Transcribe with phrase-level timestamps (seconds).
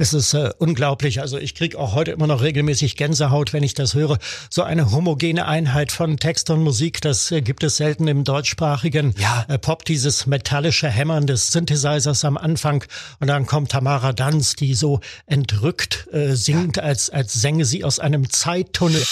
[0.00, 1.20] Es ist äh, unglaublich.
[1.20, 4.16] Also ich kriege auch heute immer noch regelmäßig Gänsehaut, wenn ich das höre.
[4.48, 9.14] So eine homogene Einheit von Text und Musik, das äh, gibt es selten im deutschsprachigen
[9.18, 9.44] ja.
[9.48, 9.84] äh, Pop.
[9.84, 12.82] Dieses metallische Hämmern des Synthesizers am Anfang
[13.18, 16.84] und dann kommt Tamara Danz, die so entrückt äh, singt, ja.
[16.84, 19.04] als als sänge sie aus einem Zeittunnel.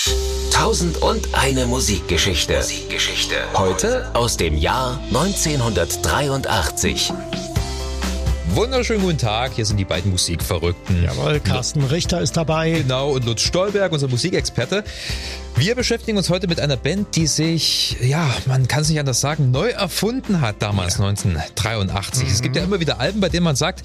[0.51, 2.57] Tausend und eine Musikgeschichte.
[2.57, 3.35] Musikgeschichte.
[3.53, 7.13] Heute aus dem Jahr 1983.
[8.55, 11.03] Wunderschönen guten Tag, hier sind die beiden Musikverrückten.
[11.03, 12.71] Jawohl, Carsten Richter ist dabei.
[12.71, 14.85] Genau, und Lutz Stolberg, unser Musikexperte.
[15.57, 19.21] Wir beschäftigen uns heute mit einer Band, die sich, ja, man kann es nicht anders
[19.21, 21.07] sagen, neu erfunden hat damals, ja.
[21.07, 22.25] 1983.
[22.25, 22.33] Mhm.
[22.33, 23.85] Es gibt ja immer wieder Alben, bei denen man sagt,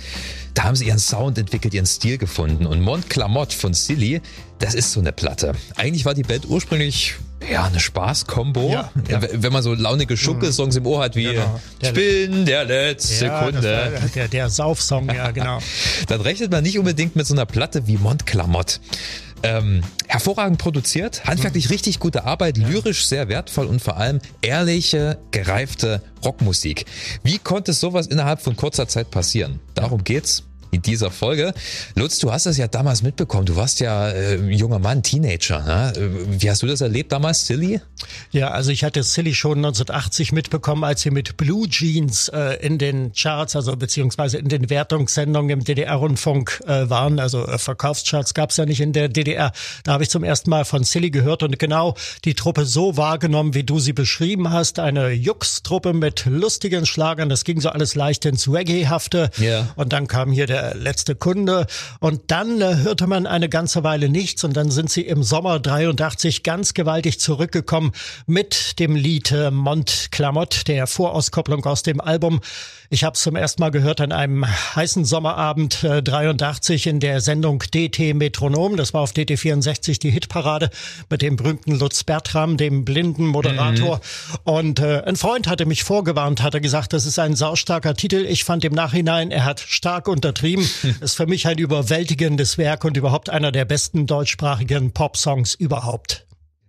[0.54, 2.66] da haben sie ihren Sound entwickelt, ihren Stil gefunden.
[2.66, 4.22] Und Mont Clamotte von Silly,
[4.60, 5.54] das ist so eine Platte.
[5.76, 7.16] Eigentlich war die Band ursprünglich
[7.52, 8.70] ja, eine Spaß-Kombo.
[8.70, 9.22] Ja, ja.
[9.22, 11.60] Wenn man so launige Schucke-Songs im Ohr hat wie genau.
[11.82, 14.00] Ich bin der letzte ja, Kunde.
[14.16, 15.60] Der, der Saufsong, ja, genau.
[16.08, 18.80] Dann rechnet man nicht unbedingt mit so einer Platte wie Montclamotte.
[19.46, 21.72] Ähm, hervorragend produziert, handwerklich mhm.
[21.72, 26.86] richtig gute Arbeit, lyrisch sehr wertvoll und vor allem ehrliche, gereifte Rockmusik.
[27.24, 29.60] Wie konnte sowas innerhalb von kurzer Zeit passieren?
[29.76, 30.44] Darum geht's
[30.80, 31.54] dieser Folge.
[31.96, 33.46] Lutz, du hast das ja damals mitbekommen.
[33.46, 35.62] Du warst ja äh, junger Mann, Teenager.
[35.62, 35.94] Ne?
[36.40, 37.82] Wie hast du das erlebt damals, Silly?
[38.32, 42.78] Ja, also ich hatte Silly schon 1980 mitbekommen, als sie mit Blue Jeans äh, in
[42.78, 47.20] den Charts, also beziehungsweise in den Wertungssendungen im DDR-Rundfunk äh, waren.
[47.20, 49.52] Also äh, Verkaufscharts gab es ja nicht in der DDR.
[49.84, 53.54] Da habe ich zum ersten Mal von Silly gehört und genau die Truppe so wahrgenommen,
[53.54, 54.80] wie du sie beschrieben hast.
[54.80, 57.30] Eine Jux-Truppe mit lustigen Schlagern.
[57.30, 59.30] Das ging so alles leicht ins Reggae-hafte.
[59.40, 59.68] Yeah.
[59.76, 61.68] Und dann kam hier der letzte Kunde.
[62.00, 65.60] Und dann äh, hörte man eine ganze Weile nichts und dann sind sie im Sommer
[65.60, 67.92] 83 ganz gewaltig zurückgekommen
[68.26, 72.40] mit dem Lied äh, Mont Clamott, der Vorauskopplung aus dem Album.
[72.94, 74.46] Ich habe es zum ersten Mal gehört an einem
[74.76, 78.78] heißen Sommerabend äh, 83 in der Sendung DT Metronom.
[78.78, 80.70] Das war auf DT 64 die Hitparade
[81.10, 83.98] mit dem berühmten Lutz Bertram, dem blinden Moderator.
[83.98, 84.38] Mhm.
[84.44, 88.28] Und äh, ein Freund hatte mich vorgewarnt, hatte gesagt, das ist ein saustarker Titel.
[88.30, 90.98] Ich fand im Nachhinein, er hat stark untertrieben geschrieben.
[91.02, 96.28] ist für mich ein überwältigendes Werk und überhaupt einer der besten deutschsprachigen Pop-Songs überhaupt.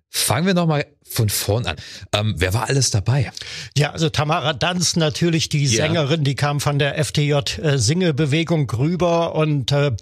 [0.08, 1.76] Fangen wir nochmal von vorn an.
[2.12, 3.30] Ähm, wer war alles dabei?
[3.76, 5.86] Ja, also Tamara Danz natürlich, die yeah.
[5.86, 7.32] Sängerin, die kam von der FTJ
[7.62, 9.92] äh, Singebewegung rüber und äh,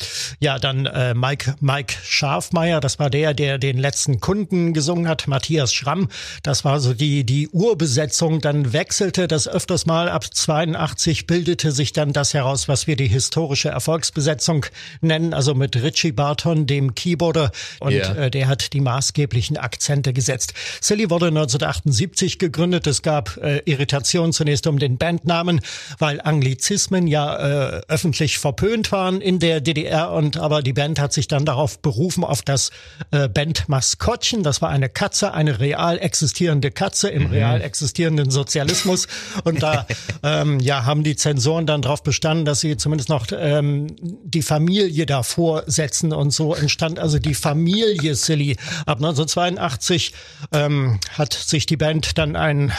[0.41, 5.27] ja, dann äh, Mike Mike Schafmeier, das war der, der den letzten Kunden gesungen hat,
[5.27, 6.09] Matthias Schramm,
[6.43, 11.93] das war so die die Urbesetzung, dann wechselte das öfters mal ab 82 bildete sich
[11.93, 14.67] dann das heraus, was wir die historische Erfolgsbesetzung
[15.01, 18.15] nennen, also mit Richie Barton, dem Keyboarder und yeah.
[18.15, 20.55] äh, der hat die maßgeblichen Akzente gesetzt.
[20.93, 22.87] Silly wurde 1978 gegründet.
[22.87, 25.63] Es gab äh, Irritation zunächst um den Bandnamen,
[25.99, 31.15] weil Anglizismen ja äh, öffentlich verpönt waren in der DDR und aber die Band hat
[31.15, 32.73] sich dann darauf berufen auf das
[33.11, 34.43] äh, Bandmaskottchen.
[34.43, 37.31] Das war eine Katze, eine real existierende Katze im mhm.
[37.31, 39.09] real existierenden Sozialismus
[39.45, 39.87] und da
[40.23, 45.07] ähm, ja haben die Zensoren dann darauf bestanden, dass sie zumindest noch ähm, die Familie
[45.07, 50.13] davor setzen und so entstand also die Familie Silly ab 1982
[50.53, 52.73] ähm, hat sich die Band dann einen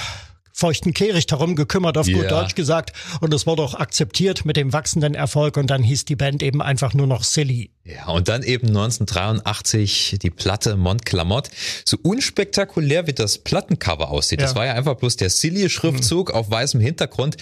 [0.54, 2.22] feuchten Kehricht herum gekümmert, auf yeah.
[2.22, 2.94] gut Deutsch gesagt.
[3.20, 5.58] Und es wurde auch akzeptiert mit dem wachsenden Erfolg.
[5.58, 7.72] Und dann hieß die Band eben einfach nur noch Silly.
[7.84, 11.52] Ja, und dann eben 1983 die Platte Montclamotte.
[11.84, 14.40] So unspektakulär wie das Plattencover aussieht.
[14.40, 14.46] Ja.
[14.46, 16.36] Das war ja einfach bloß der Silly-Schriftzug mhm.
[16.36, 17.38] auf weißem Hintergrund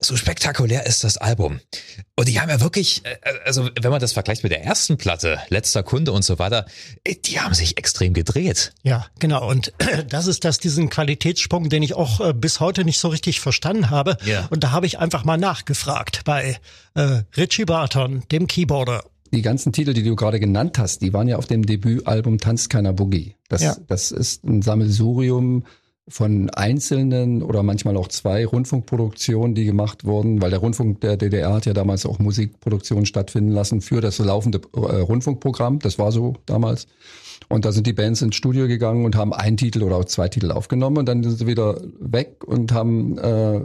[0.00, 1.60] so spektakulär ist das Album.
[2.14, 5.38] Und die haben ja wirklich, äh, also wenn man das vergleicht mit der ersten Platte,
[5.48, 6.66] letzter Kunde und so weiter,
[7.04, 8.72] äh, die haben sich extrem gedreht.
[8.82, 9.48] Ja, genau.
[9.48, 9.72] Und
[10.08, 13.90] das ist das, diesen Qualitätssprung, den ich auch äh, bis heute nicht so richtig verstanden
[13.90, 14.16] habe.
[14.24, 14.46] Ja.
[14.50, 16.58] Und da habe ich einfach mal nachgefragt bei
[16.94, 19.04] äh, Richie Barton, dem Keyboarder.
[19.32, 22.70] Die ganzen Titel, die du gerade genannt hast, die waren ja auf dem Debütalbum Tanzt
[22.70, 23.34] keiner Boogie.
[23.48, 23.76] Das, ja.
[23.86, 25.64] das ist ein Sammelsurium
[26.08, 31.52] von einzelnen oder manchmal auch zwei Rundfunkproduktionen, die gemacht wurden, weil der Rundfunk der DDR
[31.52, 35.78] hat ja damals auch Musikproduktionen stattfinden lassen für das laufende äh, Rundfunkprogramm.
[35.80, 36.86] Das war so damals.
[37.48, 40.28] Und da sind die Bands ins Studio gegangen und haben einen Titel oder auch zwei
[40.28, 43.60] Titel aufgenommen und dann sind sie wieder weg und haben äh,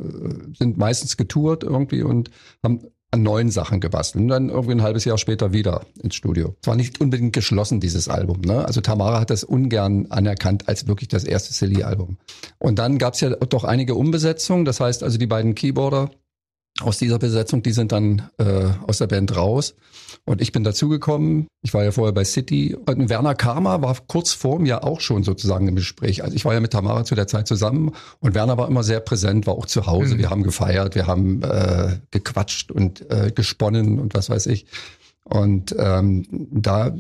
[0.58, 2.30] sind meistens getourt irgendwie und
[2.64, 2.82] haben
[3.14, 6.56] an neuen Sachen gebastelt und dann irgendwie ein halbes Jahr später wieder ins Studio.
[6.62, 8.42] Es war nicht unbedingt geschlossen, dieses Album.
[8.42, 8.66] Ne?
[8.66, 12.18] Also Tamara hat das ungern anerkannt als wirklich das erste Silly-Album.
[12.58, 14.66] Und dann gab es ja doch einige Umbesetzungen.
[14.66, 16.10] Das heißt also die beiden Keyboarder
[16.84, 19.76] aus dieser Besetzung, die sind dann äh, aus der Band raus.
[20.26, 21.48] Und ich bin dazugekommen.
[21.62, 22.76] Ich war ja vorher bei City.
[22.76, 26.24] Und Werner Karma war kurz vor mir auch schon sozusagen im Gespräch.
[26.24, 29.00] Also ich war ja mit Tamara zu der Zeit zusammen und Werner war immer sehr
[29.00, 30.16] präsent, war auch zu Hause.
[30.16, 30.20] Mhm.
[30.20, 34.66] Wir haben gefeiert, wir haben äh, gequatscht und äh, gesponnen und was weiß ich.
[35.26, 36.94] Und ähm, da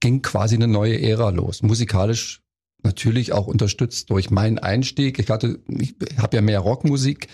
[0.00, 1.62] ging quasi eine neue Ära los.
[1.62, 2.42] Musikalisch
[2.82, 5.18] natürlich auch unterstützt durch meinen Einstieg.
[5.18, 7.28] Ich hatte, ich habe ja mehr Rockmusik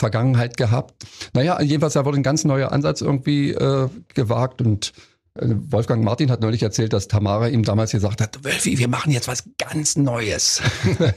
[0.00, 1.06] Vergangenheit gehabt.
[1.34, 4.92] Naja, jedenfalls da wurde ein ganz neuer Ansatz irgendwie äh, gewagt und
[5.34, 9.28] Wolfgang Martin hat neulich erzählt, dass Tamara ihm damals gesagt hat, Wölfi, wir machen jetzt
[9.28, 10.60] was ganz Neues.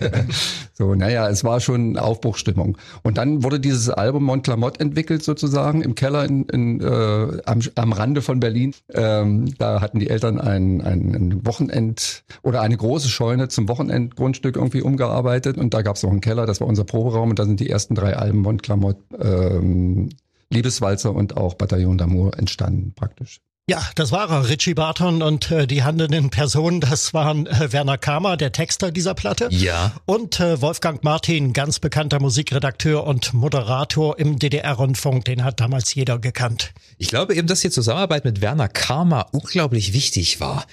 [0.74, 2.78] so, naja, es war schon Aufbruchstimmung.
[3.02, 7.92] Und dann wurde dieses Album Montclamotte entwickelt sozusagen im Keller in, in, äh, am, am
[7.92, 8.76] Rande von Berlin.
[8.94, 14.58] Ähm, da hatten die Eltern ein, ein, ein Wochenend oder eine große Scheune zum Wochenendgrundstück
[14.58, 17.46] irgendwie umgearbeitet und da gab es noch einen Keller, das war unser Proberaum und da
[17.46, 20.10] sind die ersten drei Alben Montclamotte, ähm,
[20.52, 23.42] Liebeswalzer und auch Bataillon d'Amour entstanden praktisch.
[23.70, 27.98] Ja, das war er, Richie Barton und äh, die handelnden Personen, das waren äh, Werner
[27.98, 29.48] Kamer, der Texter dieser Platte.
[29.52, 29.94] Ja.
[30.06, 36.20] Und äh, Wolfgang Martin, ganz bekannter Musikredakteur und Moderator im DDR-Rundfunk, den hat damals jeder
[36.20, 36.74] gekannt.
[36.98, 40.66] Ich glaube eben, dass die Zusammenarbeit mit Werner Kamer unglaublich wichtig war.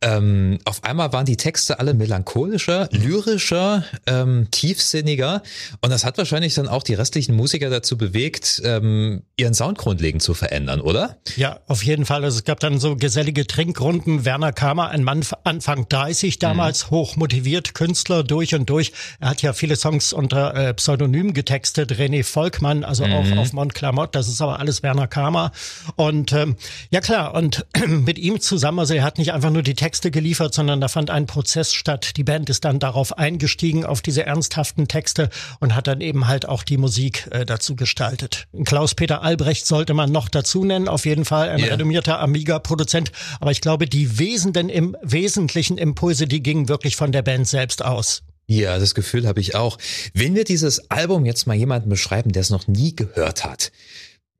[0.00, 5.42] Ähm, auf einmal waren die Texte alle melancholischer, lyrischer, ähm, tiefsinniger
[5.82, 10.22] und das hat wahrscheinlich dann auch die restlichen Musiker dazu bewegt, ähm, ihren Sound grundlegend
[10.22, 11.18] zu verändern, oder?
[11.36, 12.24] Ja, auf jeden Fall.
[12.24, 14.24] Also es gab dann so gesellige Trinkrunden.
[14.24, 16.90] Werner Kamer, ein Mann Anfang 30 damals, mhm.
[16.90, 18.92] hoch motiviert, Künstler durch und durch.
[19.18, 21.92] Er hat ja viele Songs unter äh, Pseudonym getextet.
[21.92, 23.12] René Volkmann, also mhm.
[23.12, 24.14] auch auf Mont Clamott.
[24.14, 25.50] Das ist aber alles Werner Kamer.
[25.96, 26.56] Und ähm,
[26.90, 30.54] ja klar, und mit ihm zusammen, also er hat nicht einfach nur die Texte geliefert,
[30.54, 32.16] sondern da fand ein Prozess statt.
[32.16, 36.48] Die Band ist dann darauf eingestiegen, auf diese ernsthaften Texte und hat dann eben halt
[36.48, 38.46] auch die Musik äh, dazu gestaltet.
[38.64, 41.70] Klaus-Peter Albrecht sollte man noch dazu nennen, auf jeden Fall ein yeah.
[41.70, 43.10] renommierter Amiga-Produzent.
[43.40, 47.84] Aber ich glaube, die wesenden, im wesentlichen Impulse, die gingen wirklich von der Band selbst
[47.84, 48.22] aus.
[48.46, 49.76] Ja, das Gefühl habe ich auch.
[50.14, 53.72] Wenn wir dieses Album jetzt mal jemanden beschreiben, der es noch nie gehört hat,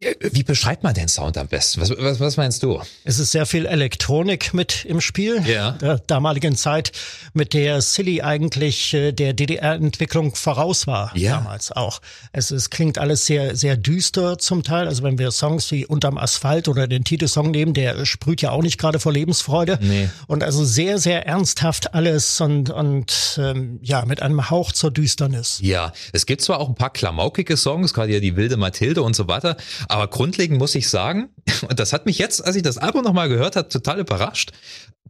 [0.00, 1.80] wie beschreibt man den Sound am besten?
[1.80, 2.80] Was, was, was meinst du?
[3.02, 5.42] Es ist sehr viel Elektronik mit im Spiel.
[5.44, 5.72] Ja.
[5.72, 6.92] Der damaligen Zeit,
[7.34, 11.10] mit der Silly eigentlich äh, der DDR-Entwicklung voraus war.
[11.16, 11.38] Ja.
[11.38, 12.00] Damals auch.
[12.30, 14.86] Es, es klingt alles sehr, sehr düster zum Teil.
[14.86, 18.62] Also wenn wir Songs wie Unterm Asphalt oder den Titelsong nehmen, der sprüht ja auch
[18.62, 19.80] nicht gerade vor Lebensfreude.
[19.82, 20.08] Nee.
[20.28, 25.58] Und also sehr, sehr ernsthaft alles und, und ähm, ja, mit einem Hauch zur Düsternis.
[25.60, 29.16] Ja, es gibt zwar auch ein paar klamaukige Songs, gerade ja die Wilde Mathilde und
[29.16, 29.56] so weiter,
[29.88, 31.30] aber grundlegend muss ich sagen,
[31.68, 34.52] und das hat mich jetzt, als ich das Album nochmal gehört habe, total überrascht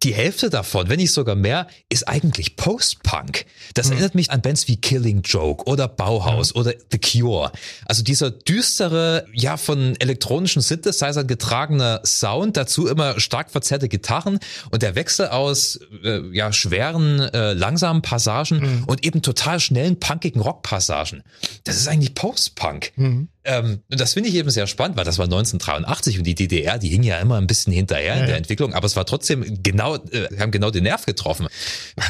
[0.03, 3.47] die Hälfte davon, wenn nicht sogar mehr, ist eigentlich Post-Punk.
[3.75, 3.93] Das mhm.
[3.95, 6.61] erinnert mich an Bands wie Killing Joke oder Bauhaus mhm.
[6.61, 7.53] oder The Cure.
[7.87, 14.39] Also dieser düstere, ja von elektronischen Synthesizern getragener Sound, dazu immer stark verzerrte Gitarren
[14.71, 18.85] und der Wechsel aus äh, ja schweren, äh, langsamen Passagen mhm.
[18.85, 21.23] und eben total schnellen, punkigen Rockpassagen.
[21.65, 22.93] Das ist eigentlich Post-Punk.
[22.97, 23.29] Mhm.
[23.49, 26.89] Ähm, das finde ich eben sehr spannend, weil das war 1983 und die DDR, die
[26.89, 28.37] hing ja immer ein bisschen hinterher ja, in der ja.
[28.37, 31.49] Entwicklung, aber es war trotzdem genau, äh, haben genau den Nerv getroffen.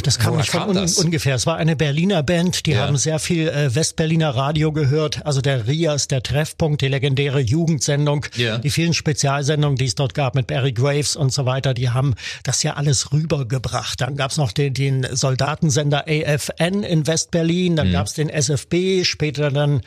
[0.03, 1.35] Das kam nicht von un ungefähr.
[1.35, 2.87] Es war eine Berliner Band, die ja.
[2.87, 8.27] haben sehr viel äh, Westberliner Radio gehört, also der Rias, der Treffpunkt, die legendäre Jugendsendung,
[8.37, 8.59] ja.
[8.59, 12.15] die vielen Spezialsendungen, die es dort gab mit Barry Graves und so weiter, die haben
[12.43, 14.01] das ja alles rübergebracht.
[14.01, 17.93] Dann gab es noch den, den Soldatensender AFN in Westberlin, dann mhm.
[17.93, 19.83] gab es den SFB, später dann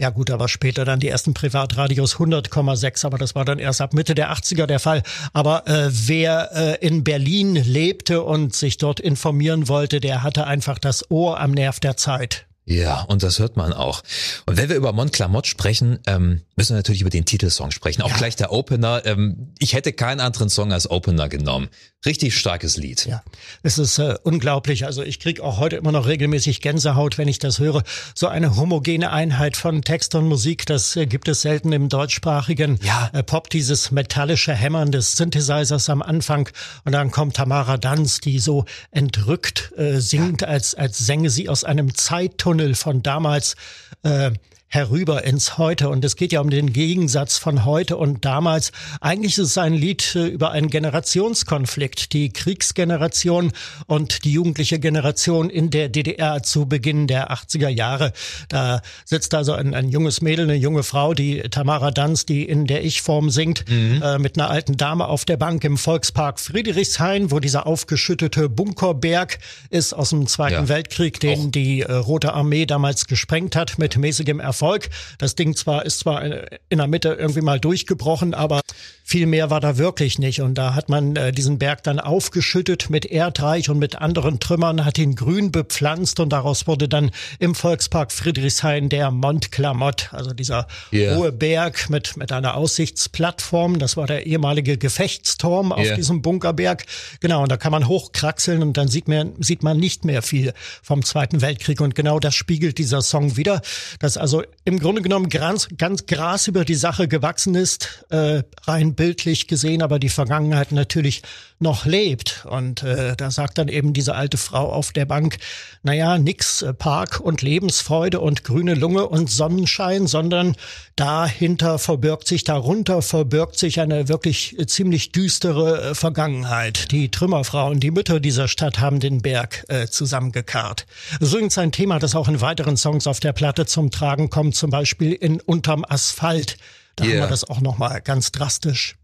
[0.00, 3.94] ja gut, aber später dann die ersten Privatradios 100,6, aber das war dann erst ab
[3.94, 5.02] Mitte der 80er der Fall.
[5.32, 6.50] Aber äh, wer
[6.80, 11.50] äh, in Berlin lebte und sich dort informieren wollte, der hatte einfach das Ohr am
[11.50, 12.47] Nerv der Zeit.
[12.68, 14.02] Ja, und das hört man auch.
[14.44, 18.02] Und wenn wir über Mont Clamotte sprechen, ähm, müssen wir natürlich über den Titelsong sprechen.
[18.02, 18.16] Auch ja.
[18.18, 19.06] gleich der Opener.
[19.06, 21.68] Ähm, ich hätte keinen anderen Song als Opener genommen.
[22.04, 23.06] Richtig starkes Lied.
[23.06, 23.22] Ja,
[23.62, 24.84] es ist äh, unglaublich.
[24.84, 27.82] Also ich krieg auch heute immer noch regelmäßig Gänsehaut, wenn ich das höre.
[28.14, 32.78] So eine homogene Einheit von Text und Musik, das äh, gibt es selten im deutschsprachigen
[32.82, 33.10] ja.
[33.14, 33.48] äh, Pop.
[33.50, 36.50] Dieses metallische Hämmern des Synthesizers am Anfang
[36.84, 40.48] und dann kommt Tamara Danz, die so entrückt äh, singt, ja.
[40.48, 43.54] als als sänge sie aus einem Zeittunnel Tunnel von damals
[44.02, 44.32] äh,
[44.68, 45.88] herüber ins Heute.
[45.88, 48.70] Und es geht ja um den Gegensatz von heute und damals.
[49.00, 52.12] Eigentlich ist es ein Lied äh, über einen Generationskonflikt.
[52.12, 53.52] Die Kriegsgeneration
[53.86, 58.12] und die jugendliche Generation in der DDR zu Beginn der 80er Jahre.
[58.48, 62.66] Da sitzt also ein, ein junges Mädel, eine junge Frau, die Tamara Danz, die in
[62.66, 64.02] der Ich-Form singt, mhm.
[64.02, 69.38] äh, mit einer alten Dame auf der Bank im Volkspark Friedrichshain, wo dieser aufgeschüttete Bunkerberg
[69.70, 70.68] ist aus dem Zweiten ja.
[70.68, 71.50] Weltkrieg, den Auch.
[71.50, 74.88] die äh, Rote Armee damals gesprengt hat mit mäßigem Erfolg Erfolg.
[75.18, 78.60] Das Ding zwar ist zwar in der Mitte irgendwie mal durchgebrochen, aber
[79.04, 80.42] viel mehr war da wirklich nicht.
[80.42, 84.84] Und da hat man äh, diesen Berg dann aufgeschüttet mit Erdreich und mit anderen Trümmern,
[84.84, 90.34] hat ihn grün bepflanzt und daraus wurde dann im Volkspark Friedrichshain der Mont Clamott, also
[90.34, 91.16] dieser yeah.
[91.16, 93.78] hohe Berg mit, mit einer Aussichtsplattform.
[93.78, 95.96] Das war der ehemalige Gefechtsturm auf yeah.
[95.96, 96.84] diesem Bunkerberg.
[97.20, 100.52] Genau, und da kann man hochkraxeln und dann sieht man, sieht man nicht mehr viel
[100.82, 101.80] vom Zweiten Weltkrieg.
[101.80, 103.62] Und genau das spiegelt dieser Song wieder,
[104.00, 108.94] dass also im Grunde genommen ganz, ganz Gras über die Sache gewachsen ist, äh, rein
[108.94, 111.22] bildlich gesehen, aber die Vergangenheit natürlich
[111.60, 112.46] noch lebt.
[112.48, 115.38] Und äh, da sagt dann eben diese alte Frau auf der Bank,
[115.82, 120.56] naja, nix äh, Park und Lebensfreude und grüne Lunge und Sonnenschein, sondern
[120.96, 126.90] dahinter verbirgt sich, darunter verbirgt sich eine wirklich äh, ziemlich düstere äh, Vergangenheit.
[126.92, 130.86] Die Trümmerfrauen, die Mütter dieser Stadt haben den Berg äh, zusammengekarrt.
[131.20, 134.70] Übrigens ein Thema, das auch in weiteren Songs auf der Platte zum Tragen kommt, zum
[134.70, 136.56] Beispiel in Unterm Asphalt.
[136.96, 137.14] Da yeah.
[137.14, 138.97] haben wir das auch nochmal ganz drastisch.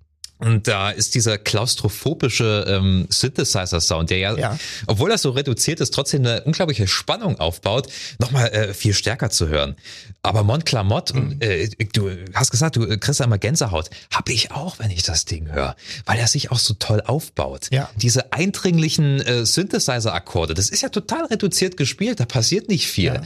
[0.45, 5.95] Und da ist dieser klaustrophobische ähm, Synthesizer-Sound, der ja, ja, obwohl er so reduziert ist,
[5.95, 9.75] trotzdem eine unglaubliche Spannung aufbaut, nochmal äh, viel stärker zu hören.
[10.23, 11.37] Aber Montclamotte, mhm.
[11.41, 13.89] äh, du hast gesagt, du kriegst einmal Gänsehaut.
[14.13, 17.69] Hab ich auch, wenn ich das Ding höre, weil er sich auch so toll aufbaut.
[17.71, 17.89] Ja.
[17.97, 23.15] Diese eindringlichen äh, Synthesizer-Akkorde, das ist ja total reduziert gespielt, da passiert nicht viel.
[23.15, 23.23] Ja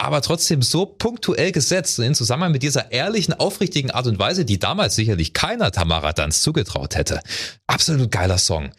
[0.00, 4.46] aber trotzdem so punktuell gesetzt und in Zusammenhang mit dieser ehrlichen, aufrichtigen Art und Weise,
[4.46, 7.20] die damals sicherlich keiner Tamara Danz zugetraut hätte.
[7.66, 8.70] Absolut geiler Song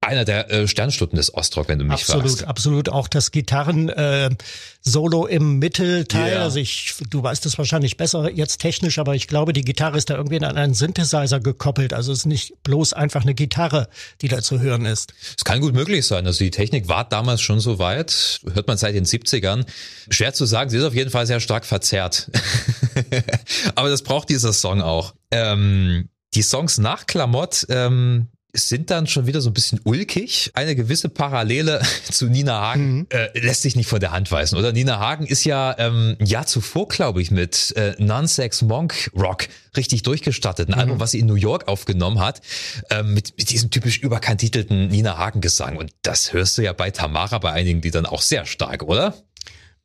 [0.00, 2.44] einer der äh, Sternstunden des Ostrock, wenn du mich absolut, fragst.
[2.44, 2.88] Absolut, absolut.
[2.88, 6.34] Auch das Gitarren-Solo äh, im Mittelteil.
[6.34, 6.42] Yeah.
[6.42, 10.08] Also ich, du weißt es wahrscheinlich besser jetzt technisch, aber ich glaube, die Gitarre ist
[10.08, 11.92] da irgendwie an einen Synthesizer gekoppelt.
[11.92, 13.88] Also es ist nicht bloß einfach eine Gitarre,
[14.20, 15.14] die da zu hören ist.
[15.36, 16.26] Es kann gut möglich sein.
[16.26, 18.40] Also die Technik war damals schon so weit.
[18.52, 19.66] Hört man seit den 70ern.
[20.10, 20.70] Schwer zu sagen.
[20.70, 22.30] Sie ist auf jeden Fall sehr stark verzerrt.
[23.74, 25.14] aber das braucht dieser Song auch.
[25.32, 30.50] Ähm, die Songs nach Klamott ähm, sind dann schon wieder so ein bisschen ulkig.
[30.54, 33.06] Eine gewisse Parallele zu Nina Hagen mhm.
[33.10, 34.72] äh, lässt sich nicht von der Hand weisen, oder?
[34.72, 39.48] Nina Hagen ist ja ähm, ein Jahr zuvor, glaube ich, mit äh, Non-Sex Monk Rock
[39.76, 40.68] richtig durchgestartet.
[40.68, 40.80] Ein mhm.
[40.80, 42.40] Album, was sie in New York aufgenommen hat,
[42.90, 45.76] ähm, mit, mit diesem typisch überkantitelten Nina Hagen Gesang.
[45.76, 49.14] Und das hörst du ja bei Tamara bei einigen Liedern auch sehr stark, oder?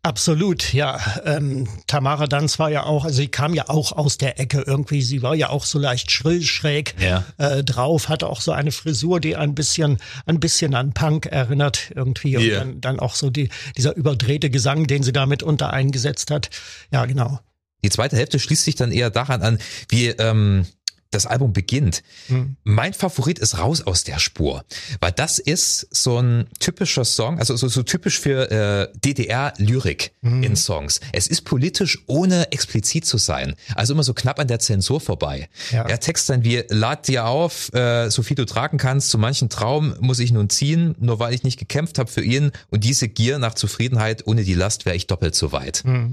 [0.05, 0.99] Absolut, ja.
[1.23, 5.01] Ähm, Tamara Danz war ja auch, also sie kam ja auch aus der Ecke irgendwie.
[5.01, 7.23] Sie war ja auch so leicht schrill schräg ja.
[7.37, 11.91] äh, drauf, hatte auch so eine Frisur, die ein bisschen, ein bisschen an Punk erinnert
[11.95, 12.35] irgendwie.
[12.35, 12.59] Und yeah.
[12.59, 16.49] dann, dann auch so die, dieser überdrehte Gesang, den sie damit unter eingesetzt hat.
[16.91, 17.39] Ja, genau.
[17.85, 19.57] Die zweite Hälfte schließt sich dann eher daran an,
[19.87, 20.65] wie ähm,
[21.13, 22.03] das Album beginnt.
[22.27, 22.55] Mhm.
[22.63, 24.63] Mein Favorit ist Raus aus der Spur,
[24.99, 30.43] weil das ist so ein typischer Song, also so, so typisch für äh, DDR-Lyrik mhm.
[30.43, 30.99] in Songs.
[31.11, 33.55] Es ist politisch, ohne explizit zu sein.
[33.75, 35.49] Also immer so knapp an der Zensur vorbei.
[35.71, 35.83] Ja.
[35.83, 39.49] Der Text dann wie, lad dir auf, äh, so viel du tragen kannst, zu manchen
[39.49, 43.07] Traum muss ich nun ziehen, nur weil ich nicht gekämpft habe für ihn und diese
[43.07, 45.83] Gier nach Zufriedenheit, ohne die Last wäre ich doppelt so weit.
[45.85, 46.11] Mhm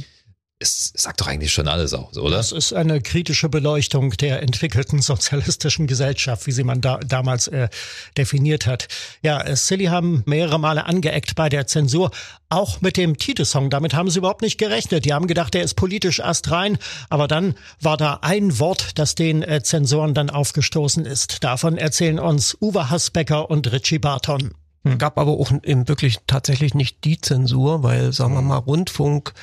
[0.62, 2.37] es sagt doch eigentlich schon alles aus, oder?
[2.37, 7.71] Das ist eine kritische Beleuchtung der entwickelten sozialistischen Gesellschaft, wie sie man da, damals äh,
[8.19, 8.87] definiert hat.
[9.23, 12.11] Ja, äh, Silly haben mehrere Male angeeckt bei der Zensur,
[12.50, 13.71] auch mit dem Titelsong.
[13.71, 15.07] Damit haben sie überhaupt nicht gerechnet.
[15.07, 16.76] Die haben gedacht, der ist politisch astrein,
[17.09, 21.43] aber dann war da ein Wort, das den äh, Zensoren dann aufgestoßen ist.
[21.43, 24.52] Davon erzählen uns Uwe Hasbecker und Richie Barton.
[24.99, 29.34] Gab aber auch eben wirklich tatsächlich nicht die Zensur, weil, sagen wir mal, Rundfunk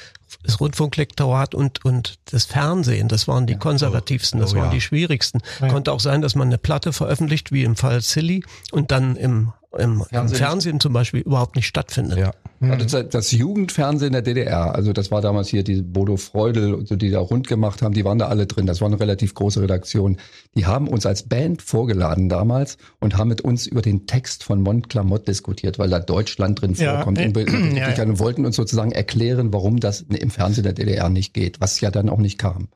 [0.43, 4.71] das Rundfunklektorat und, und das Fernsehen, das waren die ja, konservativsten, das oh, waren ja.
[4.71, 5.39] die schwierigsten.
[5.61, 5.69] Ja.
[5.69, 9.53] Konnte auch sein, dass man eine Platte veröffentlicht, wie im Fall Silly, und dann im,
[9.77, 10.19] im, Fernsehen.
[10.19, 12.17] im Fernsehen zum Beispiel überhaupt nicht stattfindet.
[12.17, 12.31] Ja.
[12.59, 12.71] Mhm.
[12.71, 17.19] Also das Jugendfernsehen der DDR, also das war damals hier die Bodo Freudel, die da
[17.19, 18.65] rund gemacht haben, die waren da alle drin.
[18.65, 20.17] Das war eine relativ große Redaktion.
[20.55, 24.61] Die haben uns als Band vorgeladen damals und haben mit uns über den Text von
[24.61, 27.19] Mont Clamott diskutiert, weil da Deutschland drin vorkommt.
[27.19, 27.37] Äh, und,
[27.75, 28.03] ja, ja.
[28.03, 31.91] und wollten uns sozusagen erklären, warum das im Fernsehen der DDR nicht geht, was ja
[31.91, 32.69] dann auch nicht kam.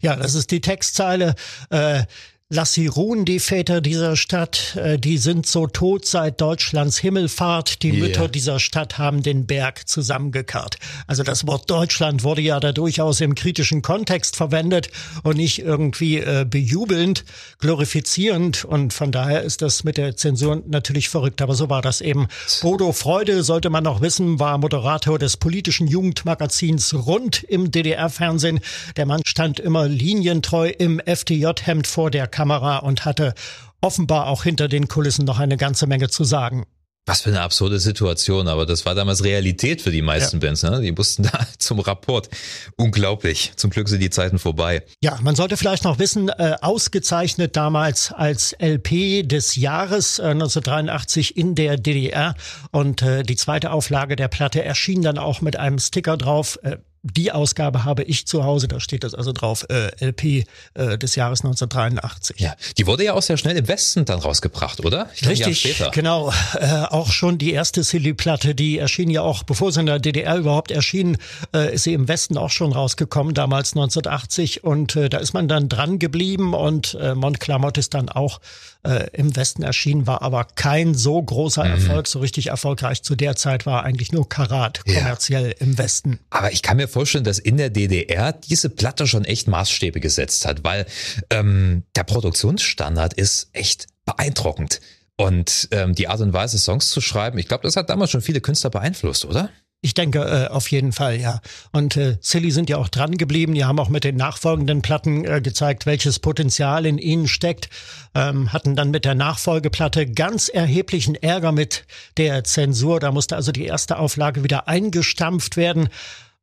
[0.00, 1.34] Ja, das ist die Textzeile.
[1.70, 2.02] Äh,
[2.50, 7.82] Lass sie ruhen, die Väter dieser Stadt, äh, die sind so tot seit Deutschlands Himmelfahrt.
[7.82, 7.98] Die yeah.
[7.98, 10.78] Mütter dieser Stadt haben den Berg zusammengekarrt.
[11.06, 14.88] Also das Wort Deutschland wurde ja da durchaus im kritischen Kontext verwendet
[15.24, 17.26] und nicht irgendwie äh, bejubelnd,
[17.58, 18.64] glorifizierend.
[18.64, 21.42] Und von daher ist das mit der Zensur natürlich verrückt.
[21.42, 22.28] Aber so war das eben.
[22.62, 28.60] Bodo Freude, sollte man noch wissen, war Moderator des politischen Jugendmagazins Rund im DDR-Fernsehen.
[28.96, 33.34] Der Mann stand immer linientreu im FDJ-Hemd vor der Kamera und hatte
[33.80, 36.66] offenbar auch hinter den Kulissen noch eine ganze Menge zu sagen.
[37.04, 40.46] Was für eine absurde Situation, aber das war damals Realität für die meisten ja.
[40.46, 40.62] Bands.
[40.62, 40.82] Ne?
[40.82, 42.28] Die mussten da zum Rapport.
[42.76, 43.52] Unglaublich.
[43.56, 44.84] Zum Glück sind die Zeiten vorbei.
[45.02, 51.36] Ja, man sollte vielleicht noch wissen, äh, ausgezeichnet damals als LP des Jahres äh, 1983
[51.36, 52.34] in der DDR.
[52.70, 56.58] Und äh, die zweite Auflage der Platte erschien dann auch mit einem Sticker drauf.
[56.62, 60.98] Äh, die Ausgabe habe ich zu Hause, da steht das also drauf, äh, LP äh,
[60.98, 62.40] des Jahres 1983.
[62.40, 65.08] Ja, die wurde ja auch sehr schnell im Westen dann rausgebracht, oder?
[65.14, 66.32] Ich Richtig, genau.
[66.54, 70.36] Äh, auch schon die erste Silly-Platte, die erschien ja auch, bevor sie in der DDR
[70.36, 71.18] überhaupt erschien,
[71.54, 74.64] äh, ist sie im Westen auch schon rausgekommen, damals 1980.
[74.64, 78.40] Und äh, da ist man dann dran geblieben und äh, Montclamotte ist dann auch
[78.88, 81.70] äh, im Westen erschienen, war aber kein so großer mhm.
[81.70, 83.02] Erfolg, so richtig erfolgreich.
[83.02, 85.54] Zu der Zeit war eigentlich nur Karat kommerziell ja.
[85.60, 86.18] im Westen.
[86.30, 90.46] Aber ich kann mir vorstellen, dass in der DDR diese Platte schon echt Maßstäbe gesetzt
[90.46, 90.86] hat, weil
[91.30, 94.80] ähm, der Produktionsstandard ist echt beeindruckend.
[95.16, 98.22] Und ähm, die Art und Weise, Songs zu schreiben, ich glaube, das hat damals schon
[98.22, 99.50] viele Künstler beeinflusst, oder?
[99.80, 101.40] Ich denke äh, auf jeden Fall, ja.
[101.70, 103.54] Und äh, Silly sind ja auch dran geblieben.
[103.54, 107.68] Die haben auch mit den nachfolgenden Platten äh, gezeigt, welches Potenzial in ihnen steckt.
[108.12, 112.98] Ähm, hatten dann mit der Nachfolgeplatte ganz erheblichen Ärger mit der Zensur.
[112.98, 115.90] Da musste also die erste Auflage wieder eingestampft werden.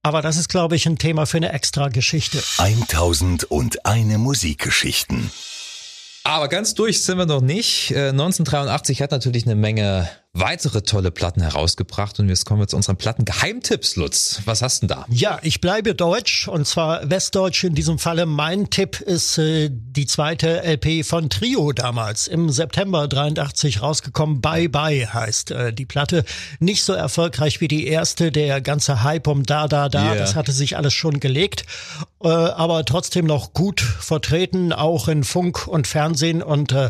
[0.02, 2.42] Aber das ist, glaube ich, ein Thema für eine extra Geschichte.
[2.58, 5.30] 1001 Musikgeschichten.
[6.24, 7.90] Aber ganz durch sind wir noch nicht.
[7.90, 12.76] 1983 äh, hat natürlich eine Menge weitere tolle Platten herausgebracht und jetzt kommen wir zu
[12.76, 14.42] unseren Platten-Geheimtipps, Lutz.
[14.44, 15.06] Was hast du denn da?
[15.10, 18.26] Ja, ich bleibe deutsch und zwar westdeutsch in diesem Falle.
[18.26, 24.42] Mein Tipp ist äh, die zweite LP von Trio damals im September 83 rausgekommen.
[24.42, 26.26] Bye Bye heißt äh, die Platte.
[26.60, 28.32] Nicht so erfolgreich wie die erste.
[28.32, 30.16] Der ganze Hype um Da Da Da, yeah.
[30.16, 31.66] das hatte sich alles schon gelegt,
[32.22, 36.90] äh, aber trotzdem noch gut vertreten, auch in Funk und Fernsehen und äh,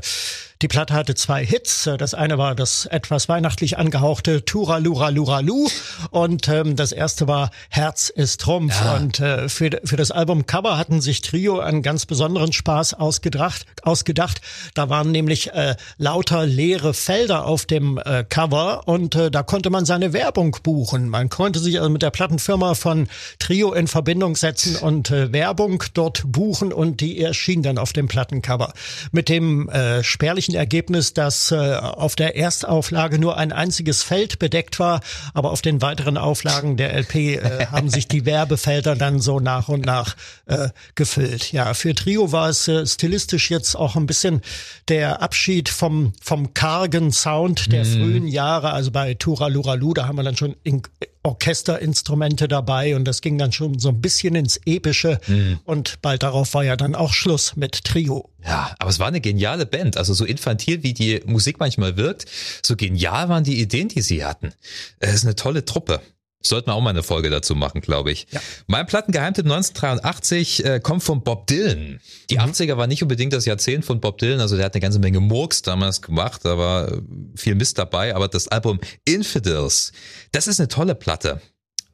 [0.61, 1.89] die Platte hatte zwei Hits.
[1.97, 5.67] Das eine war das etwas weihnachtlich angehauchte Tura Lura Lura Lu
[6.09, 8.73] und ähm, das erste war Herz ist Trumpf.
[8.81, 8.95] Ja.
[8.95, 13.65] Und äh, für, für das Album Cover hatten sich Trio einen ganz besonderen Spaß ausgedacht.
[13.83, 14.39] ausgedacht.
[14.73, 19.69] Da waren nämlich äh, lauter leere Felder auf dem äh, Cover und äh, da konnte
[19.69, 21.09] man seine Werbung buchen.
[21.09, 25.83] Man konnte sich also mit der Plattenfirma von Trio in Verbindung setzen und äh, Werbung
[25.93, 28.71] dort buchen und die erschien dann auf dem Plattencover.
[29.11, 34.79] Mit dem äh, spärlichen Ergebnis, dass äh, auf der Erstauflage nur ein einziges Feld bedeckt
[34.79, 35.01] war,
[35.33, 39.67] aber auf den weiteren Auflagen der LP äh, haben sich die Werbefelder dann so nach
[39.67, 41.51] und nach äh, gefüllt.
[41.51, 44.41] Ja, für Trio war es äh, stilistisch jetzt auch ein bisschen
[44.89, 47.87] der Abschied vom vom kargen Sound der mm.
[47.87, 50.83] frühen Jahre, also bei Tura Luralu, da haben wir dann schon in,
[51.25, 55.59] Orchesterinstrumente dabei und das ging dann schon so ein bisschen ins Epische mhm.
[55.65, 58.29] und bald darauf war ja dann auch Schluss mit Trio.
[58.45, 62.25] Ja, aber es war eine geniale Band, also so infantil wie die Musik manchmal wirkt,
[62.61, 64.53] so genial waren die Ideen, die sie hatten.
[64.99, 65.99] Es ist eine tolle Truppe.
[66.47, 68.27] Sollten wir auch mal eine Folge dazu machen, glaube ich.
[68.31, 68.41] Ja.
[68.67, 71.99] Mein Plattengeheimtipp 1983 äh, kommt von Bob Dylan.
[72.29, 72.43] Die mhm.
[72.43, 75.19] 80er war nicht unbedingt das Jahrzehnt von Bob Dylan, also der hat eine ganze Menge
[75.19, 77.01] Murks damals gemacht, da war äh,
[77.35, 79.91] viel Mist dabei, aber das Album Infidels,
[80.31, 81.41] das ist eine tolle Platte,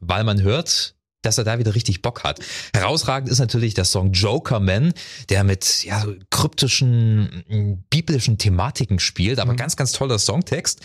[0.00, 2.40] weil man hört, dass er da wieder richtig Bock hat.
[2.74, 4.92] Herausragend ist natürlich der Song Joker Man,
[5.28, 9.56] der mit ja, kryptischen mm, biblischen Thematiken spielt, aber mhm.
[9.56, 10.80] ganz, ganz toller Songtext.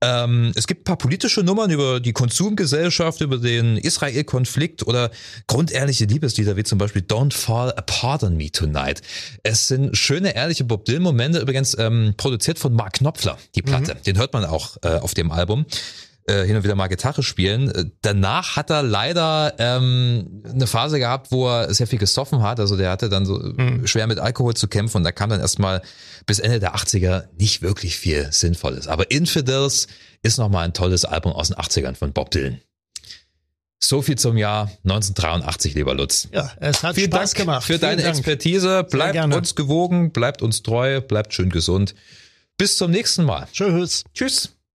[0.00, 5.10] Ähm, es gibt ein paar politische Nummern über die Konsumgesellschaft, über den Israel-Konflikt oder
[5.46, 9.00] grundehrliche Liebeslieder wie zum Beispiel Don't Fall Apart on Me Tonight.
[9.42, 13.94] Es sind schöne, ehrliche Bob Dylan-Momente, übrigens ähm, produziert von Mark Knopfler, die Platte.
[13.94, 14.02] Mhm.
[14.02, 15.64] Den hört man auch äh, auf dem Album
[16.26, 17.70] äh, hin und wieder mal Gitarre spielen.
[17.70, 22.60] Äh, danach hat er leider ähm, eine Phase gehabt, wo er sehr viel gesoffen hat.
[22.60, 23.86] Also der hatte dann so mhm.
[23.86, 25.82] schwer mit Alkohol zu kämpfen und da kam dann erstmal
[26.26, 28.88] bis Ende der 80er nicht wirklich viel Sinnvolles.
[28.88, 29.86] Aber Infidels
[30.22, 32.60] ist nochmal ein tolles Album aus den 80ern von Bob Dylan.
[33.78, 36.28] So viel zum Jahr 1983, lieber Lutz.
[36.32, 37.62] Ja, es hat Vielen Spaß Dank gemacht.
[37.64, 38.16] Für Vielen deine Dank.
[38.16, 38.84] Expertise.
[38.84, 41.94] Bleibt uns gewogen, bleibt uns treu, bleibt schön gesund.
[42.56, 43.46] Bis zum nächsten Mal.
[43.52, 44.04] Tschüss.
[44.14, 44.53] Tschüss.